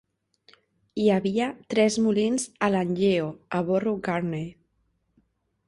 [1.01, 4.49] Hi havia tres molins a Land Yeo, a Barrow Gurney.